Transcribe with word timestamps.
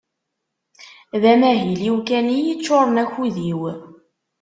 D 1.21 1.23
amahil-iw 1.33 1.97
kan 2.07 2.27
iyi-ččuren 2.37 3.01
akud-iw. 3.03 3.61